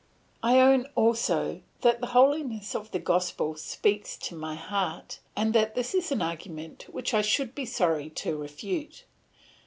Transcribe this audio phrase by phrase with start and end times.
[0.41, 5.75] "I own also that the holiness of the gospel speaks to my heart, and that
[5.75, 9.05] this is an argument which I should be sorry to refute.